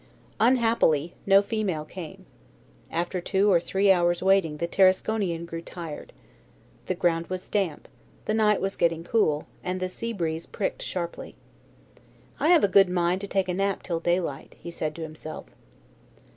[0.39, 2.25] Unhappily, no female came.
[2.89, 6.11] After two or three hours' waiting the Tarasconian grew tired.
[6.87, 7.87] The ground was damp,
[8.25, 11.35] the night was getting cool, and the sea breeze pricked sharply.
[12.39, 15.45] "I have a good mind to take a nap till daylight," he said to himself.